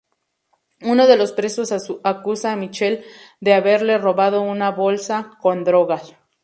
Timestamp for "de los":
1.05-1.31